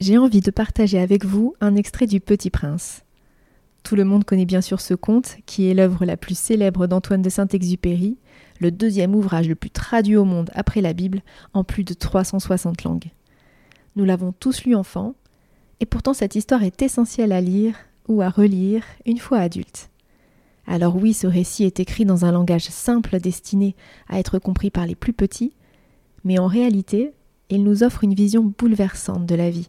j'ai 0.00 0.18
envie 0.18 0.40
de 0.40 0.50
partager 0.50 0.98
avec 0.98 1.24
vous 1.24 1.54
un 1.60 1.74
extrait 1.74 2.06
du 2.06 2.20
Petit 2.20 2.50
Prince. 2.50 3.02
Tout 3.82 3.96
le 3.96 4.04
monde 4.04 4.24
connaît 4.24 4.44
bien 4.44 4.60
sûr 4.60 4.80
ce 4.80 4.94
conte, 4.94 5.36
qui 5.46 5.68
est 5.68 5.74
l'œuvre 5.74 6.04
la 6.04 6.16
plus 6.16 6.36
célèbre 6.36 6.86
d'Antoine 6.86 7.22
de 7.22 7.30
Saint-Exupéry, 7.30 8.18
le 8.60 8.70
deuxième 8.70 9.14
ouvrage 9.14 9.48
le 9.48 9.54
plus 9.54 9.70
traduit 9.70 10.16
au 10.16 10.24
monde 10.24 10.50
après 10.54 10.80
la 10.80 10.92
Bible 10.92 11.22
en 11.54 11.64
plus 11.64 11.84
de 11.84 11.94
360 11.94 12.82
langues. 12.84 13.10
Nous 13.94 14.04
l'avons 14.04 14.32
tous 14.32 14.64
lu 14.64 14.74
enfant, 14.74 15.14
et 15.80 15.86
pourtant 15.86 16.14
cette 16.14 16.34
histoire 16.34 16.62
est 16.62 16.82
essentielle 16.82 17.32
à 17.32 17.40
lire 17.40 17.76
ou 18.08 18.22
à 18.22 18.28
relire 18.28 18.82
une 19.06 19.18
fois 19.18 19.38
adulte. 19.38 19.90
Alors 20.66 20.96
oui, 20.96 21.14
ce 21.14 21.26
récit 21.26 21.64
est 21.64 21.80
écrit 21.80 22.04
dans 22.04 22.24
un 22.24 22.32
langage 22.32 22.68
simple 22.68 23.20
destiné 23.20 23.76
à 24.08 24.18
être 24.18 24.38
compris 24.38 24.70
par 24.70 24.86
les 24.86 24.96
plus 24.96 25.12
petits, 25.12 25.52
mais 26.24 26.38
en 26.38 26.48
réalité, 26.48 27.12
il 27.50 27.62
nous 27.62 27.82
offre 27.82 28.04
une 28.04 28.14
vision 28.14 28.42
bouleversante 28.58 29.26
de 29.26 29.34
la 29.34 29.50
vie, 29.50 29.68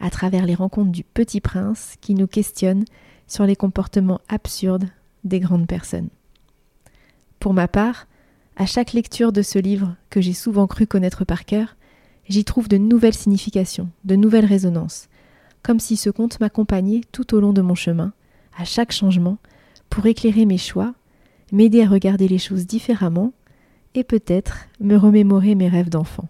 à 0.00 0.10
travers 0.10 0.46
les 0.46 0.54
rencontres 0.54 0.90
du 0.90 1.04
petit 1.04 1.40
prince 1.40 1.96
qui 2.00 2.14
nous 2.14 2.26
questionne 2.26 2.84
sur 3.26 3.46
les 3.46 3.56
comportements 3.56 4.20
absurdes 4.28 4.88
des 5.24 5.40
grandes 5.40 5.66
personnes. 5.66 6.08
Pour 7.40 7.54
ma 7.54 7.68
part, 7.68 8.06
à 8.56 8.66
chaque 8.66 8.92
lecture 8.92 9.32
de 9.32 9.42
ce 9.42 9.58
livre, 9.58 9.96
que 10.10 10.20
j'ai 10.20 10.32
souvent 10.32 10.66
cru 10.66 10.86
connaître 10.86 11.24
par 11.24 11.44
cœur, 11.44 11.76
j'y 12.28 12.44
trouve 12.44 12.68
de 12.68 12.76
nouvelles 12.76 13.14
significations, 13.14 13.88
de 14.04 14.16
nouvelles 14.16 14.44
résonances, 14.44 15.08
comme 15.62 15.80
si 15.80 15.96
ce 15.96 16.10
conte 16.10 16.40
m'accompagnait 16.40 17.00
tout 17.10 17.34
au 17.34 17.40
long 17.40 17.52
de 17.52 17.62
mon 17.62 17.74
chemin, 17.74 18.12
à 18.56 18.64
chaque 18.64 18.92
changement, 18.92 19.38
pour 19.90 20.06
éclairer 20.06 20.44
mes 20.44 20.58
choix, 20.58 20.94
m'aider 21.52 21.82
à 21.82 21.88
regarder 21.88 22.28
les 22.28 22.38
choses 22.38 22.66
différemment, 22.66 23.32
et 23.94 24.04
peut-être 24.04 24.66
me 24.80 24.96
remémorer 24.96 25.54
mes 25.54 25.68
rêves 25.68 25.88
d'enfant. 25.88 26.28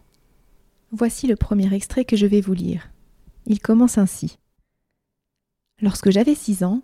Voici 0.97 1.27
le 1.27 1.35
premier 1.35 1.75
extrait 1.75 2.05
que 2.05 2.15
je 2.15 2.25
vais 2.25 2.41
vous 2.41 2.53
lire. 2.53 2.89
Il 3.47 3.59
commence 3.59 3.99
ainsi. 3.99 4.39
Lorsque 5.83 6.13
j'avais 6.13 6.37
six 6.37 6.63
ans, 6.63 6.83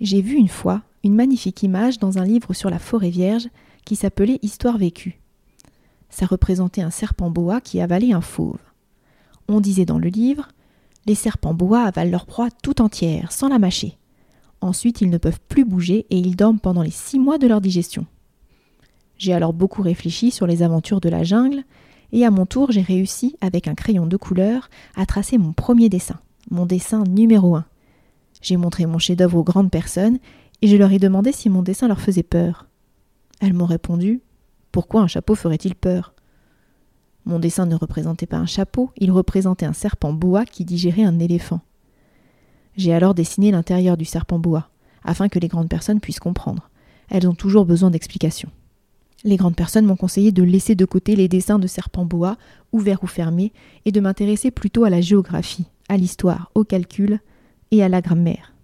j'ai 0.00 0.22
vu 0.22 0.36
une 0.36 0.48
fois 0.48 0.80
une 1.02 1.14
magnifique 1.14 1.62
image 1.62 1.98
dans 1.98 2.16
un 2.16 2.24
livre 2.24 2.54
sur 2.54 2.70
la 2.70 2.78
forêt 2.78 3.10
vierge 3.10 3.50
qui 3.84 3.96
s'appelait 3.96 4.38
Histoire 4.40 4.78
vécue. 4.78 5.20
Ça 6.08 6.24
représentait 6.24 6.80
un 6.80 6.88
serpent 6.88 7.28
boa 7.28 7.60
qui 7.60 7.82
avalait 7.82 8.14
un 8.14 8.22
fauve. 8.22 8.56
On 9.46 9.60
disait 9.60 9.84
dans 9.84 9.98
le 9.98 10.08
livre 10.08 10.48
Les 11.04 11.14
serpents 11.14 11.52
bois 11.52 11.82
avalent 11.82 12.12
leur 12.12 12.24
proie 12.24 12.48
tout 12.62 12.80
entière, 12.80 13.30
sans 13.30 13.50
la 13.50 13.58
mâcher. 13.58 13.98
Ensuite, 14.62 15.02
ils 15.02 15.10
ne 15.10 15.18
peuvent 15.18 15.40
plus 15.50 15.66
bouger 15.66 16.06
et 16.08 16.16
ils 16.16 16.34
dorment 16.34 16.60
pendant 16.60 16.82
les 16.82 16.90
six 16.90 17.18
mois 17.18 17.36
de 17.36 17.46
leur 17.46 17.60
digestion. 17.60 18.06
J'ai 19.18 19.34
alors 19.34 19.52
beaucoup 19.52 19.82
réfléchi 19.82 20.30
sur 20.30 20.46
les 20.46 20.62
aventures 20.62 21.02
de 21.02 21.10
la 21.10 21.24
jungle 21.24 21.62
et 22.14 22.24
à 22.24 22.30
mon 22.30 22.46
tour 22.46 22.70
j'ai 22.70 22.80
réussi, 22.80 23.36
avec 23.40 23.66
un 23.66 23.74
crayon 23.74 24.06
de 24.06 24.16
couleur, 24.16 24.70
à 24.94 25.04
tracer 25.04 25.36
mon 25.36 25.52
premier 25.52 25.88
dessin, 25.88 26.20
mon 26.48 26.64
dessin 26.64 27.02
numéro 27.02 27.56
un. 27.56 27.66
J'ai 28.40 28.56
montré 28.56 28.86
mon 28.86 28.98
chef-d'œuvre 28.98 29.38
aux 29.38 29.44
grandes 29.44 29.70
personnes 29.70 30.18
et 30.62 30.68
je 30.68 30.76
leur 30.76 30.92
ai 30.92 31.00
demandé 31.00 31.32
si 31.32 31.50
mon 31.50 31.62
dessin 31.62 31.88
leur 31.88 32.00
faisait 32.00 32.22
peur. 32.22 32.68
Elles 33.40 33.52
m'ont 33.52 33.66
répondu 33.66 34.22
Pourquoi 34.70 35.00
un 35.00 35.08
chapeau 35.08 35.34
ferait-il 35.34 35.74
peur? 35.74 36.14
Mon 37.24 37.40
dessin 37.40 37.66
ne 37.66 37.74
représentait 37.74 38.26
pas 38.26 38.36
un 38.36 38.46
chapeau, 38.46 38.92
il 38.96 39.10
représentait 39.10 39.66
un 39.66 39.72
serpent 39.72 40.12
bois 40.12 40.44
qui 40.44 40.64
digérait 40.64 41.02
un 41.02 41.18
éléphant. 41.18 41.62
J'ai 42.76 42.94
alors 42.94 43.14
dessiné 43.14 43.50
l'intérieur 43.50 43.96
du 43.96 44.04
serpent 44.04 44.38
bois, 44.38 44.68
afin 45.02 45.28
que 45.28 45.40
les 45.40 45.48
grandes 45.48 45.68
personnes 45.68 46.00
puissent 46.00 46.20
comprendre. 46.20 46.70
Elles 47.08 47.26
ont 47.26 47.34
toujours 47.34 47.66
besoin 47.66 47.90
d'explications. 47.90 48.50
Les 49.24 49.36
grandes 49.36 49.56
personnes 49.56 49.86
m'ont 49.86 49.96
conseillé 49.96 50.32
de 50.32 50.42
laisser 50.42 50.74
de 50.74 50.84
côté 50.84 51.16
les 51.16 51.28
dessins 51.28 51.58
de 51.58 51.66
serpents 51.66 52.04
bois, 52.04 52.36
ouverts 52.72 53.02
ou 53.02 53.06
fermés, 53.06 53.52
et 53.86 53.92
de 53.92 54.00
m'intéresser 54.00 54.50
plutôt 54.50 54.84
à 54.84 54.90
la 54.90 55.00
géographie, 55.00 55.64
à 55.88 55.96
l'histoire, 55.96 56.50
au 56.54 56.62
calcul 56.62 57.20
et 57.70 57.82
à 57.82 57.88
la 57.88 58.02
grammaire. 58.02 58.54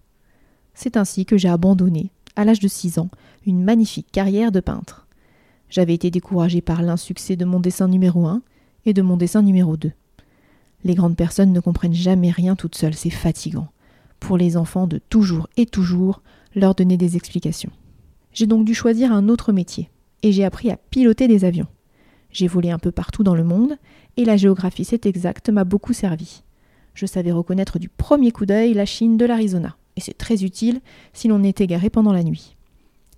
C'est 0.75 0.99
ainsi 0.99 1.25
que 1.25 1.39
j'ai 1.39 1.49
abandonné, 1.49 2.11
à 2.37 2.45
l'âge 2.45 2.61
de 2.61 2.69
6 2.69 2.99
ans, 2.99 3.09
une 3.47 3.65
magnifique 3.65 4.13
carrière 4.13 4.53
de 4.53 4.61
peintre. 4.61 5.07
J'avais 5.71 5.95
été 5.95 6.11
découragé 6.11 6.61
par 6.61 6.83
l'insuccès 6.83 7.37
de 7.37 7.47
mon 7.47 7.61
dessin 7.61 7.89
numéro 7.89 8.27
1 8.27 8.43
et 8.85 8.93
de 8.93 9.03
mon 9.03 9.17
dessin 9.17 9.41
numéro 9.41 9.79
2. 9.79 9.93
Les 10.85 10.95
grandes 10.95 11.17
personnes 11.17 11.53
ne 11.53 11.61
comprennent 11.61 11.95
jamais 11.95 12.31
rien 12.31 12.55
toutes 12.55 12.75
seules, 12.75 12.95
c'est 12.95 13.11
fatigant. 13.11 13.69
Pour 14.19 14.37
les 14.37 14.59
enfants 14.59 14.87
de 14.87 15.01
toujours 15.09 15.49
et 15.57 15.65
toujours 15.65 16.23
leur 16.55 16.75
donner 16.75 16.99
des 16.99 17.17
explications. 17.17 17.73
J'ai 18.33 18.47
donc 18.47 18.65
dû 18.67 18.75
choisir 18.75 19.13
un 19.13 19.29
autre 19.29 19.53
métier, 19.53 19.91
et 20.23 20.33
j'ai 20.33 20.45
appris 20.45 20.71
à 20.71 20.77
piloter 20.77 21.29
des 21.29 21.45
avions. 21.45 21.67
J'ai 22.31 22.47
volé 22.47 22.71
un 22.71 22.79
peu 22.79 22.93
partout 22.93 23.23
dans 23.23 23.35
le 23.35 23.45
monde 23.45 23.77
et 24.17 24.25
la 24.25 24.37
géographie, 24.37 24.85
c'est 24.85 25.07
exact, 25.07 25.49
m'a 25.51 25.65
beaucoup 25.65 25.93
servi. 25.93 26.43
Je 26.95 27.07
savais 27.07 27.33
reconnaître 27.33 27.79
du 27.79 27.89
premier 27.89 28.31
coup 28.31 28.47
d'œil 28.47 28.75
la 28.75 28.87
Chine 28.87 29.17
de 29.17 29.25
l'Arizona, 29.25 29.77
et 29.97 30.01
c'est 30.01 30.17
très 30.17 30.45
utile 30.45 30.81
si 31.13 31.29
l'on 31.29 31.43
est 31.43 31.61
égaré 31.61 31.91
pendant 31.91 32.13
la 32.13 32.23
nuit. 32.23 32.57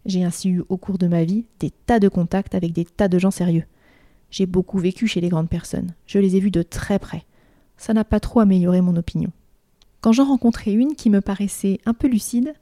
J'ai 0.06 0.25
ainsi 0.25 0.50
eu 0.50 0.62
au 0.69 0.76
cours 0.76 0.99
de 0.99 1.06
ma 1.06 1.25
vie 1.25 1.44
des 1.60 1.70
tas 1.70 2.00
de 2.00 2.08
contacts 2.08 2.54
avec 2.54 2.72
des 2.72 2.84
tas 2.84 3.08
de 3.08 3.19
gens 3.19 3.31
sérieux. 3.31 3.64
J'ai 4.31 4.46
beaucoup 4.46 4.78
vécu 4.78 5.06
chez 5.06 5.20
les 5.20 5.28
grandes 5.28 5.48
personnes, 5.48 5.94
je 6.06 6.19
les 6.19 6.37
ai 6.37 6.40
vus 6.40 6.50
de 6.50 6.62
très 6.62 6.98
près. 6.98 7.25
Ça 7.76 7.94
n'a 7.94 8.05
pas 8.05 8.20
trop 8.20 8.40
amélioré 8.40 8.81
mon 8.81 8.96
opinion. 8.96 9.31
Quand 10.00 10.12
j'en 10.12 10.25
rencontrais 10.25 10.72
une 10.72 10.94
qui 10.94 11.10
me 11.10 11.20
paraissait 11.20 11.81
un 11.87 11.94
peu 11.94 12.08
lucide, 12.08 12.55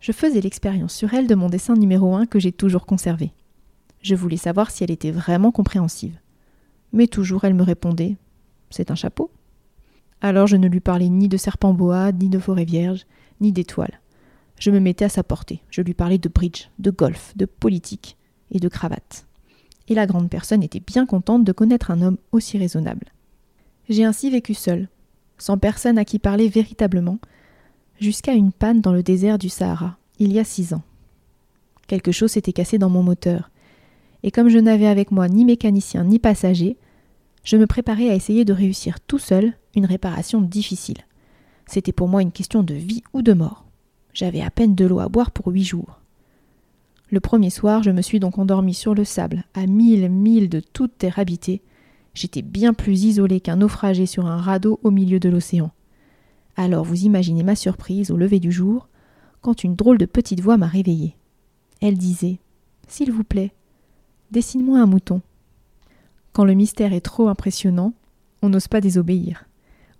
je 0.00 0.12
faisais 0.12 0.40
l'expérience 0.40 0.94
sur 0.94 1.14
elle 1.14 1.26
de 1.26 1.34
mon 1.34 1.48
dessin 1.48 1.74
numéro 1.74 2.14
1 2.14 2.26
que 2.26 2.38
j'ai 2.38 2.52
toujours 2.52 2.86
conservé. 2.86 3.32
Je 4.02 4.14
voulais 4.14 4.36
savoir 4.36 4.70
si 4.70 4.84
elle 4.84 4.90
était 4.90 5.10
vraiment 5.10 5.52
compréhensive. 5.52 6.18
Mais 6.92 7.06
toujours 7.06 7.44
elle 7.44 7.54
me 7.54 7.62
répondait 7.62 8.16
C'est 8.70 8.90
un 8.90 8.94
chapeau 8.94 9.30
Alors 10.20 10.46
je 10.46 10.56
ne 10.56 10.68
lui 10.68 10.80
parlais 10.80 11.08
ni 11.08 11.28
de 11.28 11.36
serpent 11.36 11.74
boa, 11.74 12.12
ni 12.12 12.28
de 12.28 12.38
forêt 12.38 12.64
vierge, 12.64 13.06
ni 13.40 13.52
d'étoiles. 13.52 14.00
Je 14.58 14.70
me 14.70 14.80
mettais 14.80 15.04
à 15.04 15.10
sa 15.10 15.22
portée. 15.22 15.62
Je 15.70 15.82
lui 15.82 15.94
parlais 15.94 16.18
de 16.18 16.28
bridge, 16.28 16.68
de 16.78 16.90
golf, 16.90 17.36
de 17.36 17.44
politique 17.44 18.16
et 18.50 18.60
de 18.60 18.68
cravate. 18.68 19.26
Et 19.88 19.94
la 19.94 20.06
grande 20.06 20.30
personne 20.30 20.62
était 20.62 20.80
bien 20.80 21.06
contente 21.06 21.44
de 21.44 21.52
connaître 21.52 21.90
un 21.90 22.02
homme 22.02 22.18
aussi 22.32 22.58
raisonnable. 22.58 23.12
J'ai 23.88 24.04
ainsi 24.04 24.30
vécu 24.30 24.54
seul, 24.54 24.88
sans 25.38 25.58
personne 25.58 25.98
à 25.98 26.04
qui 26.04 26.18
parler 26.18 26.48
véritablement, 26.48 27.18
jusqu'à 28.00 28.32
une 28.32 28.52
panne 28.52 28.80
dans 28.80 28.92
le 28.92 29.02
désert 29.02 29.38
du 29.38 29.48
Sahara, 29.48 29.96
il 30.18 30.32
y 30.32 30.38
a 30.38 30.44
six 30.44 30.72
ans. 30.72 30.82
Quelque 31.86 32.12
chose 32.12 32.32
s'était 32.32 32.52
cassé 32.52 32.78
dans 32.78 32.90
mon 32.90 33.02
moteur, 33.02 33.50
et 34.26 34.32
comme 34.32 34.48
je 34.48 34.58
n'avais 34.58 34.88
avec 34.88 35.12
moi 35.12 35.28
ni 35.28 35.44
mécanicien 35.44 36.02
ni 36.02 36.18
passager, 36.18 36.76
je 37.44 37.56
me 37.56 37.68
préparais 37.68 38.10
à 38.10 38.14
essayer 38.14 38.44
de 38.44 38.52
réussir 38.52 38.98
tout 38.98 39.20
seul 39.20 39.54
une 39.76 39.86
réparation 39.86 40.40
difficile. 40.40 41.06
C'était 41.68 41.92
pour 41.92 42.08
moi 42.08 42.22
une 42.22 42.32
question 42.32 42.64
de 42.64 42.74
vie 42.74 43.04
ou 43.12 43.22
de 43.22 43.32
mort. 43.32 43.66
J'avais 44.12 44.40
à 44.42 44.50
peine 44.50 44.74
de 44.74 44.84
l'eau 44.84 44.98
à 44.98 45.08
boire 45.08 45.30
pour 45.30 45.52
huit 45.52 45.62
jours. 45.62 46.00
Le 47.08 47.20
premier 47.20 47.50
soir, 47.50 47.84
je 47.84 47.92
me 47.92 48.02
suis 48.02 48.18
donc 48.18 48.36
endormi 48.36 48.74
sur 48.74 48.96
le 48.96 49.04
sable, 49.04 49.44
à 49.54 49.68
mille 49.68 50.08
milles 50.08 50.48
de 50.48 50.58
toute 50.58 50.98
terre 50.98 51.20
habitée. 51.20 51.62
J'étais 52.12 52.42
bien 52.42 52.74
plus 52.74 53.04
isolé 53.04 53.38
qu'un 53.38 53.56
naufragé 53.56 54.06
sur 54.06 54.26
un 54.26 54.38
radeau 54.38 54.80
au 54.82 54.90
milieu 54.90 55.20
de 55.20 55.28
l'océan. 55.28 55.70
Alors 56.56 56.84
vous 56.84 57.04
imaginez 57.04 57.44
ma 57.44 57.54
surprise 57.54 58.10
au 58.10 58.16
lever 58.16 58.40
du 58.40 58.50
jour, 58.50 58.88
quand 59.40 59.62
une 59.62 59.76
drôle 59.76 59.98
de 59.98 60.06
petite 60.06 60.40
voix 60.40 60.56
m'a 60.56 60.66
réveillée. 60.66 61.14
Elle 61.80 61.96
disait 61.96 62.40
S'il 62.88 63.12
vous 63.12 63.22
plaît, 63.22 63.52
dessine-moi 64.30 64.78
un 64.78 64.86
mouton. 64.86 65.20
Quand 66.32 66.44
le 66.44 66.54
mystère 66.54 66.92
est 66.92 67.00
trop 67.00 67.28
impressionnant, 67.28 67.92
on 68.42 68.48
n'ose 68.48 68.68
pas 68.68 68.80
désobéir. 68.80 69.44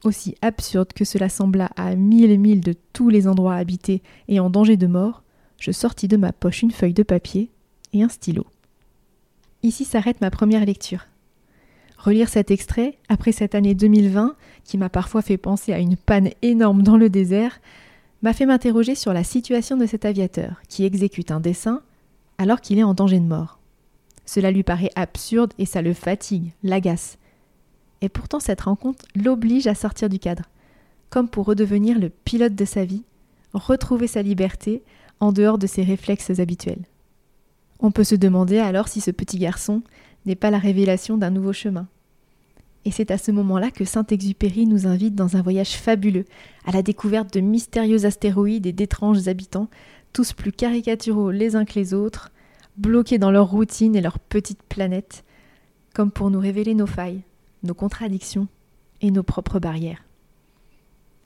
Aussi 0.05 0.37
absurde 0.43 0.93
que 0.93 1.05
cela 1.05 1.29
sembla 1.29 1.71
à 1.77 1.95
mille 1.95 2.31
et 2.31 2.37
mille 2.37 2.61
de 2.61 2.75
tous 2.93 3.09
les 3.09 3.27
endroits 3.27 3.57
habités 3.57 4.03
et 4.29 4.41
en 4.41 4.51
danger 4.51 4.77
de 4.77 4.87
mort, 4.87 5.23
je 5.59 5.73
sortis 5.73 6.09
de 6.09 6.17
ma 6.17 6.33
poche 6.33 6.63
une 6.63 6.71
feuille 6.71 6.93
de 6.93 7.03
papier 7.03 7.51
et 7.93 8.03
un 8.03 8.09
stylo. 8.09 8.47
Ici 9.63 9.85
s'arrête 9.85 10.21
ma 10.21 10.31
première 10.31 10.65
lecture. 10.65 11.07
Relire 11.99 12.29
cet 12.29 12.51
extrait, 12.51 12.99
après 13.09 13.33
cette 13.33 13.55
année 13.55 13.75
2020, 13.75 14.37
qui 14.65 14.79
m'a 14.79 14.91
parfois 14.91 15.23
fait 15.23 15.39
penser 15.39 15.73
à 15.73 15.79
une 15.79 15.97
panne 15.97 16.31
énorme 16.43 16.83
dans 16.83 16.97
le 16.97 17.09
désert, 17.09 17.61
m'a 18.23 18.33
fait 18.33 18.47
m'interroger 18.47 18.95
sur 18.95 19.13
la 19.13 19.25
situation 19.25 19.77
de 19.77 19.87
cet 19.87 20.05
aviateur, 20.05 20.61
qui 20.69 20.85
exécute 20.85 21.31
un 21.31 21.41
dessin 21.41 21.81
alors 22.39 22.61
qu'il 22.61 22.79
est 22.79 22.85
en 22.85 22.95
danger 22.95 23.19
de 23.19 23.25
mort. 23.25 23.56
Cela 24.27 24.51
lui 24.51 24.65
paraît 24.65 24.91
absurde 24.97 25.53
et 25.59 25.67
ça 25.67 25.81
le 25.81 25.95
fatigue, 25.95 26.53
l'agace. 26.63 27.17
Et 28.03 28.09
pourtant 28.09 28.41
cette 28.41 28.61
rencontre 28.63 29.05
l'oblige 29.15 29.67
à 29.67 29.75
sortir 29.75 30.09
du 30.09 30.19
cadre, 30.19 30.45
comme 31.09 31.29
pour 31.29 31.47
redevenir 31.47 31.99
le 31.99 32.11
pilote 32.11 32.55
de 32.55 32.65
sa 32.65 32.85
vie, 32.85 33.05
retrouver 33.55 34.09
sa 34.09 34.23
liberté 34.23 34.83
en 35.21 35.33
dehors 35.33 35.59
de 35.59 35.67
ses 35.67 35.83
réflexes 35.83 36.39
habituels. 36.41 36.85
On 37.79 37.91
peut 37.91 38.05
se 38.05 38.15
demander 38.15 38.59
alors 38.59 38.89
si 38.89 39.01
ce 39.01 39.11
petit 39.11 39.39
garçon 39.39 39.83
n'est 40.27 40.35
pas 40.35 40.51
la 40.51 40.59
révélation 40.59 41.17
d'un 41.17 41.31
nouveau 41.31 41.53
chemin. 41.53 41.87
Et 42.85 42.91
c'est 42.91 43.11
à 43.11 43.19
ce 43.19 43.33
moment-là 43.33 43.71
que 43.71 43.85
Saint-Exupéry 43.85 44.67
nous 44.67 44.87
invite 44.87 45.15
dans 45.15 45.37
un 45.37 45.43
voyage 45.43 45.77
fabuleux, 45.77 46.25
à 46.65 46.73
la 46.73 46.83
découverte 46.83 47.33
de 47.35 47.41
mystérieux 47.41 48.05
astéroïdes 48.05 48.67
et 48.67 48.73
d'étranges 48.73 49.29
habitants, 49.29 49.69
tous 50.13 50.33
plus 50.33 50.53
caricaturaux 50.53 51.31
les 51.31 51.57
uns 51.57 51.65
que 51.65 51.75
les 51.75 51.95
autres, 51.95 52.31
bloqués 52.77 53.19
dans 53.19 53.31
leur 53.31 53.51
routine 53.51 53.97
et 53.97 54.01
leur 54.01 54.19
petite 54.19 54.63
planète, 54.63 55.25
comme 55.95 56.11
pour 56.11 56.31
nous 56.31 56.41
révéler 56.41 56.75
nos 56.75 56.87
failles, 56.87 57.23
nos 57.63 57.75
contradictions 57.75 58.49
et 59.01 59.11
nos 59.11 59.23
propres 59.23 59.59
barrières. 59.59 60.05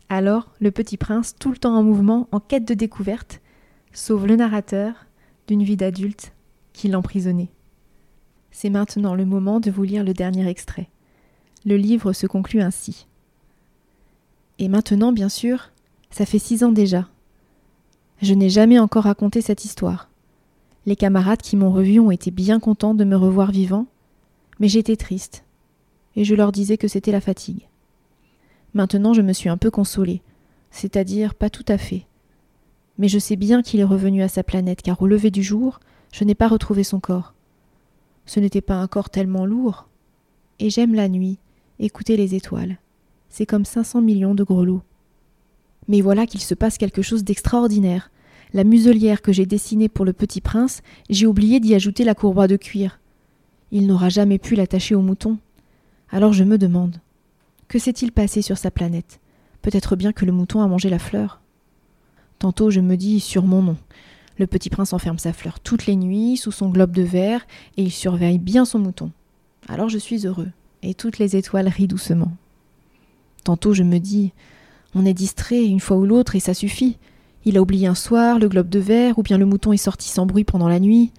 Alors, 0.09 0.51
le 0.61 0.71
petit 0.71 0.97
prince, 0.97 1.37
tout 1.39 1.51
le 1.51 1.57
temps 1.57 1.77
en 1.77 1.83
mouvement, 1.83 2.29
en 2.33 2.41
quête 2.41 2.67
de 2.67 2.75
découverte, 2.75 3.41
sauve 3.93 4.27
le 4.27 4.37
narrateur 4.37 5.07
d'une 5.47 5.63
vie 5.63 5.77
d'adulte 5.77 6.33
qui 6.73 6.89
l'emprisonnait. 6.89 7.51
C'est 8.51 8.71
maintenant 8.71 9.15
le 9.15 9.25
moment 9.25 9.61
de 9.61 9.71
vous 9.71 9.85
lire 9.85 10.05
le 10.05 10.13
dernier 10.13 10.49
extrait. 10.49 10.89
Le 11.65 11.77
livre 11.77 12.13
se 12.13 12.27
conclut 12.27 12.61
ainsi. 12.61 13.07
Et 14.59 14.69
maintenant, 14.69 15.13
bien 15.13 15.29
sûr, 15.29 15.71
ça 16.11 16.27
fait 16.27 16.39
six 16.39 16.65
ans 16.65 16.73
déjà. 16.73 17.09
Je 18.21 18.35
n'ai 18.35 18.51
jamais 18.51 18.79
encore 18.79 19.05
raconté 19.05 19.41
cette 19.41 19.65
histoire. 19.65 20.10
Les 20.87 20.97
camarades 20.97 21.43
qui 21.43 21.57
m'ont 21.57 21.73
revu 21.73 22.01
ont 22.01 22.11
été 22.11 22.31
bien 22.31 22.59
contents 22.59 22.95
de 22.95 23.05
me 23.05 23.17
revoir 23.17 23.51
vivant, 23.51 23.87
mais 24.59 24.69
j'étais 24.69 24.97
triste, 24.97 25.45
et 26.17 26.25
je 26.25 26.35
leur 26.35 26.53
disais 26.53 26.77
que 26.77 26.89
c'était 26.89 27.13
la 27.13 27.21
fatigue. 27.21 27.69
Maintenant 28.75 29.13
je 29.13 29.23
me 29.23 29.33
suis 29.33 29.49
un 29.49 29.57
peu 29.57 29.71
consolée, 29.71 30.23
c'est-à-dire 30.71 31.35
pas 31.35 31.51
tout 31.51 31.65
à 31.69 31.79
fait. 31.79 32.07
Mais 32.99 33.09
je 33.09 33.19
sais 33.19 33.37
bien 33.37 33.63
qu'il 33.63 33.81
est 33.81 33.85
revenu 33.85 34.23
à 34.23 34.29
sa 34.29 34.43
planète, 34.43 34.83
car 34.83 35.01
au 35.01 35.07
lever 35.07 35.31
du 35.31 35.43
jour, 35.43 35.81
je 36.13 36.25
n'ai 36.25 36.35
pas 36.35 36.49
retrouvé 36.49 36.85
son 36.85 37.01
corps. 37.01 37.35
Ce 38.27 38.41
n'était 38.41 38.61
pas 38.61 38.77
un 38.77 38.87
corps 38.87 39.11
tellement 39.11 39.47
lourd. 39.47 39.89
Et 40.59 40.71
j'aime 40.71 40.95
la 40.95 41.09
nuit, 41.09 41.39
écouter 41.79 42.17
les 42.17 42.35
étoiles. 42.35 42.79
C'est 43.29 43.47
comme 43.47 43.65
cinq 43.65 43.85
cents 43.85 44.03
millions 44.03 44.35
de 44.35 44.45
grelots. 44.45 44.83
Mais 45.89 46.01
voilà 46.01 46.27
qu'il 46.27 46.43
se 46.43 46.55
passe 46.55 46.79
quelque 46.79 47.03
chose 47.03 47.25
d'extraordinaire. 47.25 48.11
La 48.53 48.65
muselière 48.65 49.23
que 49.23 49.33
j'ai 49.33 49.47
dessinée 49.47 49.89
pour 49.89 50.05
le 50.05 50.13
petit 50.13 50.41
prince, 50.41 50.83
j'ai 51.09 51.27
oublié 51.27 51.61
d'y 51.61 51.75
ajouter 51.75 52.03
la 52.03 52.15
courroie 52.15 52.49
de 52.49 52.57
cuir. 52.57 52.99
Il 53.71 53.87
n'aura 53.87 54.09
jamais 54.09 54.39
pu 54.39 54.57
l'attacher 54.57 54.97
au 54.97 55.03
mouton. 55.03 55.39
Alors 56.11 56.33
je 56.33 56.43
me 56.43 56.59
demande 56.59 57.01
que 57.69 57.79
s'est-il 57.79 58.11
passé 58.11 58.43
sur 58.43 58.59
sa 58.59 58.73
planète? 58.73 59.21
Peut-être 59.63 59.95
bien 59.95 60.13
que 60.13 60.25
le 60.25 60.33
mouton 60.33 60.61
a 60.61 60.67
mangé 60.67 60.91
la 60.91 60.99
fleur. 60.99 61.41
Tantôt 62.41 62.71
je 62.71 62.81
me 62.81 62.97
dis 62.97 63.21
sur 63.21 63.45
mon 63.45 63.63
nom. 63.63 63.77
Le 64.39 64.49
petit 64.49 64.71
prince 64.71 64.93
enferme 64.93 65.19
sa 65.19 65.33
fleur 65.33 65.61
toutes 65.61 65.87
les 65.87 65.95
nuits 65.95 66.37
sous 66.37 66.51
son 66.51 66.71
globe 66.71 66.93
de 66.93 67.03
verre 67.03 67.47
et 67.77 67.85
il 67.85 67.93
surveille 67.93 68.39
bien 68.39 68.65
son 68.65 68.81
mouton. 68.81 69.13
Alors 69.69 69.89
je 69.89 69.99
suis 69.99 70.27
heureux 70.27 70.51
et 70.83 70.95
toutes 70.95 71.19
les 71.19 71.37
étoiles 71.37 71.69
rient 71.69 71.87
doucement. 71.87 72.33
Tantôt 73.45 73.75
je 73.75 73.85
me 73.85 73.99
dis 73.99 74.33
on 74.97 75.07
est 75.07 75.15
distrait 75.15 75.65
une 75.65 75.79
fois 75.79 75.99
ou 75.99 76.07
l'autre 76.07 76.35
et 76.35 76.41
ça 76.41 76.55
suffit. 76.55 76.99
Il 77.45 77.57
a 77.57 77.63
oublié 77.63 77.87
un 77.87 77.95
soir 77.95 78.39
le 78.39 78.49
globe 78.49 78.69
de 78.69 78.79
verre, 78.79 79.19
ou 79.19 79.23
bien 79.23 79.39
le 79.39 79.47
mouton 79.47 79.73
est 79.73 79.79
sorti 79.79 80.09
sans 80.09 80.27
bruit 80.27 80.45
pendant 80.45 80.69
la 80.69 80.81
nuit. 80.81 81.13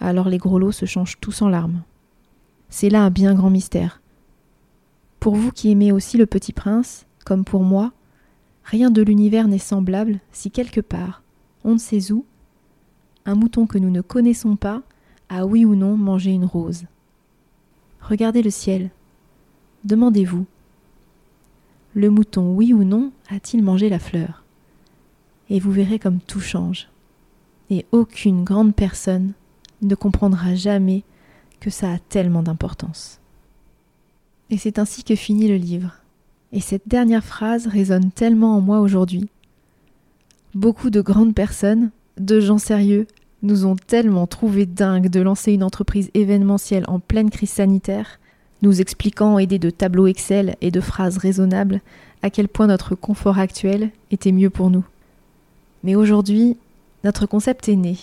Alors 0.00 0.28
les 0.28 0.38
gros 0.38 0.58
lots 0.58 0.72
se 0.72 0.86
changent 0.86 1.18
tous 1.20 1.42
en 1.42 1.48
larmes. 1.48 1.82
C'est 2.68 2.90
là 2.90 3.02
un 3.02 3.10
bien 3.10 3.34
grand 3.34 3.50
mystère. 3.50 4.00
Pour 5.18 5.34
vous 5.34 5.50
qui 5.50 5.70
aimez 5.70 5.92
aussi 5.92 6.16
le 6.16 6.26
petit 6.26 6.52
prince, 6.52 7.06
comme 7.24 7.44
pour 7.44 7.62
moi, 7.62 7.92
rien 8.64 8.90
de 8.90 9.02
l'univers 9.02 9.48
n'est 9.48 9.58
semblable 9.58 10.20
si 10.32 10.50
quelque 10.50 10.80
part, 10.80 11.22
on 11.64 11.74
ne 11.74 11.78
sait 11.78 12.12
où, 12.12 12.24
un 13.26 13.34
mouton 13.34 13.66
que 13.66 13.78
nous 13.78 13.90
ne 13.90 14.00
connaissons 14.00 14.56
pas 14.56 14.82
a 15.28 15.46
oui 15.46 15.64
ou 15.64 15.74
non 15.74 15.96
mangé 15.96 16.30
une 16.30 16.44
rose. 16.44 16.84
Regardez 18.00 18.42
le 18.42 18.50
ciel. 18.50 18.90
Demandez-vous. 19.84 20.46
Le 21.94 22.10
mouton, 22.10 22.54
oui 22.54 22.72
ou 22.72 22.84
non, 22.84 23.12
a-t-il 23.28 23.62
mangé 23.62 23.88
la 23.88 23.98
fleur? 23.98 24.39
Et 25.50 25.60
vous 25.60 25.72
verrez 25.72 25.98
comme 25.98 26.20
tout 26.20 26.40
change. 26.40 26.88
Et 27.68 27.84
aucune 27.92 28.44
grande 28.44 28.74
personne 28.74 29.32
ne 29.82 29.94
comprendra 29.94 30.54
jamais 30.54 31.02
que 31.60 31.70
ça 31.70 31.92
a 31.92 31.98
tellement 31.98 32.42
d'importance. 32.42 33.20
Et 34.48 34.56
c'est 34.56 34.78
ainsi 34.78 35.04
que 35.04 35.14
finit 35.14 35.48
le 35.48 35.56
livre. 35.56 35.96
Et 36.52 36.60
cette 36.60 36.88
dernière 36.88 37.24
phrase 37.24 37.66
résonne 37.66 38.10
tellement 38.10 38.56
en 38.56 38.60
moi 38.60 38.80
aujourd'hui. 38.80 39.28
Beaucoup 40.54 40.90
de 40.90 41.00
grandes 41.00 41.34
personnes, 41.34 41.90
de 42.16 42.40
gens 42.40 42.58
sérieux, 42.58 43.06
nous 43.42 43.66
ont 43.66 43.76
tellement 43.76 44.26
trouvé 44.26 44.66
dingue 44.66 45.08
de 45.08 45.20
lancer 45.20 45.52
une 45.52 45.62
entreprise 45.62 46.10
événementielle 46.14 46.84
en 46.88 46.98
pleine 46.98 47.30
crise 47.30 47.50
sanitaire, 47.50 48.18
nous 48.62 48.80
expliquant 48.80 49.38
aidés 49.38 49.58
de 49.58 49.70
tableaux 49.70 50.06
Excel 50.06 50.56
et 50.60 50.70
de 50.70 50.80
phrases 50.80 51.18
raisonnables 51.18 51.80
à 52.22 52.30
quel 52.30 52.48
point 52.48 52.66
notre 52.66 52.94
confort 52.94 53.38
actuel 53.38 53.90
était 54.10 54.32
mieux 54.32 54.50
pour 54.50 54.70
nous. 54.70 54.84
Mais 55.82 55.94
aujourd'hui, 55.94 56.56
notre 57.04 57.26
concept 57.26 57.68
est 57.68 57.76
né. 57.76 57.96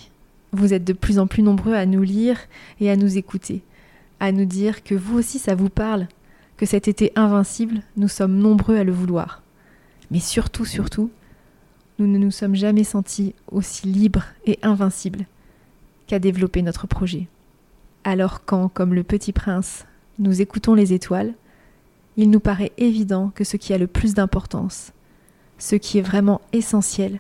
Vous 0.52 0.74
êtes 0.74 0.84
de 0.84 0.94
plus 0.94 1.20
en 1.20 1.28
plus 1.28 1.44
nombreux 1.44 1.74
à 1.74 1.86
nous 1.86 2.04
lire 2.04 2.40
et 2.80 2.90
à 2.90 2.96
nous 2.96 3.18
écouter, 3.18 3.62
à 4.20 4.32
nous 4.32 4.46
dire 4.46 4.84
que 4.84 4.96
vous 4.96 5.18
aussi 5.18 5.40
ça 5.40 5.56
vous 5.56 5.70
parle, 5.70 6.08
que 6.56 6.66
cet 6.66 6.88
été 6.88 7.12
invincible, 7.16 7.82
nous 7.98 8.08
sommes 8.08 8.38
nombreux 8.38 8.78
à 8.78 8.84
le 8.84 8.92
vouloir. 8.92 9.42
Mais 10.10 10.20
surtout, 10.20 10.66
surtout, 10.66 11.12
nous 12.00 12.08
ne 12.08 12.18
nous 12.18 12.32
sommes 12.32 12.56
jamais 12.56 12.84
sentis 12.84 13.34
aussi 13.52 13.88
libres 13.88 14.26
et 14.46 14.58
invincibles 14.64 15.26
qu'à 16.08 16.20
développer 16.20 16.62
notre 16.62 16.88
projet. 16.88 17.28
Alors 18.04 18.46
quand, 18.46 18.70
comme 18.70 18.94
le 18.94 19.04
petit 19.04 19.34
prince, 19.34 19.86
nous 20.18 20.42
écoutons 20.42 20.74
les 20.74 20.94
étoiles, 20.94 21.34
il 22.16 22.32
nous 22.32 22.40
paraît 22.40 22.72
évident 22.78 23.32
que 23.36 23.44
ce 23.44 23.58
qui 23.58 23.74
a 23.74 23.78
le 23.78 23.88
plus 23.88 24.14
d'importance, 24.14 24.92
ce 25.60 25.76
qui 25.76 26.00
est 26.00 26.04
vraiment 26.04 26.42
essentiel, 26.54 27.20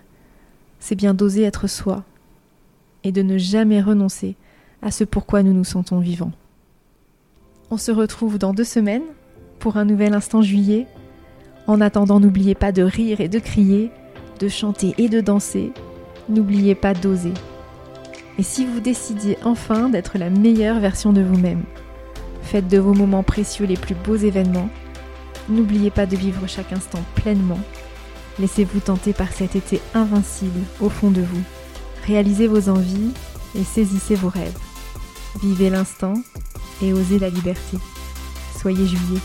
c'est 0.80 0.96
bien 0.96 1.14
d'oser 1.14 1.44
être 1.44 1.68
soi 1.68 2.04
et 3.04 3.12
de 3.12 3.22
ne 3.22 3.38
jamais 3.38 3.82
renoncer 3.82 4.36
à 4.82 4.92
ce 4.92 5.04
pourquoi 5.04 5.44
nous 5.44 5.54
nous 5.54 5.64
sentons 5.64 6.00
vivants. 6.00 6.32
On 7.72 7.78
se 7.78 7.92
retrouve 7.92 8.38
dans 8.38 8.54
deux 8.54 8.64
semaines 8.64 9.04
pour 9.60 9.78
un 9.78 9.86
nouvel 9.86 10.14
instant 10.14 10.42
juillet. 10.42 10.88
En 11.68 11.82
attendant, 11.82 12.20
n'oubliez 12.20 12.56
pas 12.56 12.72
de 12.72 12.84
rire 12.84 13.20
et 13.20 13.28
de 13.28 13.40
crier, 13.40 13.92
de 14.40 14.48
chanter 14.48 14.94
et 14.98 15.10
de 15.10 15.20
danser. 15.20 15.72
N'oubliez 16.30 16.76
pas 16.76 16.94
d'oser. 16.94 17.34
Et 18.38 18.44
si 18.44 18.66
vous 18.66 18.80
décidiez 18.80 19.38
enfin 19.44 19.90
d'être 19.90 20.18
la 20.18 20.30
meilleure 20.30 20.80
version 20.80 21.12
de 21.12 21.22
vous-même, 21.22 21.64
faites 22.44 22.68
de 22.68 22.78
vos 22.78 22.94
moments 22.94 23.24
précieux 23.24 23.66
les 23.66 23.78
plus 23.78 23.96
beaux 23.96 24.16
événements. 24.16 24.70
N'oubliez 25.50 25.90
pas 25.90 26.06
de 26.06 26.16
vivre 26.16 26.48
chaque 26.48 26.72
instant 26.72 27.00
pleinement 27.16 27.60
Laissez-vous 28.40 28.80
tenter 28.80 29.14
par 29.14 29.32
cet 29.32 29.56
été 29.56 29.82
invincible 29.94 30.62
au 30.80 30.90
fond 30.90 31.12
de 31.12 31.22
vous. 31.22 31.42
Réalisez 32.06 32.48
vos 32.48 32.70
envies 32.70 33.12
et 33.56 33.64
saisissez 33.64 34.16
vos 34.16 34.30
rêves. 34.30 34.58
Vivez 35.42 35.70
l'instant 35.70 36.14
et 36.82 36.94
osez 36.94 37.20
la 37.20 37.30
liberté. 37.30 37.78
Soyez 38.60 38.86
juillet. 38.86 39.20